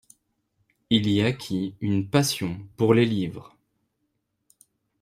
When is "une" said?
1.79-2.09